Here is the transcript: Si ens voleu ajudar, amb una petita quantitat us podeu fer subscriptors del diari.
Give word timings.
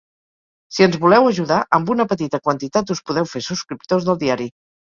Si 0.77 0.85
ens 0.85 0.97
voleu 1.03 1.27
ajudar, 1.33 1.59
amb 1.79 1.93
una 1.97 2.07
petita 2.13 2.41
quantitat 2.49 2.97
us 2.97 3.05
podeu 3.11 3.31
fer 3.35 3.45
subscriptors 3.51 4.09
del 4.09 4.23
diari. 4.29 4.53